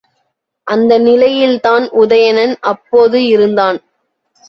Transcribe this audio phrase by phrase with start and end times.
[0.67, 3.79] அந்த நிலையில்தான் உதயணன் அப்போது இருந்தான்.